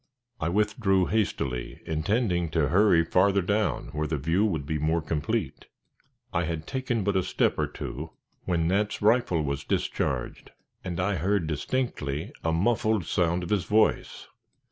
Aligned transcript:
I 0.39 0.49
withdrew 0.49 1.05
hastily, 1.05 1.79
intending 1.85 2.49
to 2.49 2.69
hurry 2.69 3.05
farther 3.05 3.43
down, 3.43 3.89
where 3.89 4.07
the 4.07 4.17
view 4.17 4.43
would 4.43 4.65
be 4.65 4.79
more 4.79 4.99
complete. 5.03 5.67
I 6.33 6.45
had 6.45 6.65
taken 6.65 7.03
but 7.03 7.15
a 7.15 7.21
step 7.21 7.59
or 7.59 7.67
two 7.67 8.09
when 8.45 8.67
Nat's 8.67 9.03
rifle 9.03 9.43
was 9.43 9.63
discharged, 9.63 10.53
and 10.83 10.99
I 10.99 11.17
heard 11.17 11.45
distinctly 11.45 12.31
a 12.43 12.51
muffled 12.51 13.05
sound 13.05 13.43
of 13.43 13.51
his 13.51 13.65
voice. 13.65 14.27